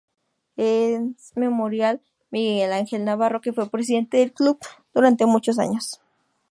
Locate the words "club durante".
4.33-5.27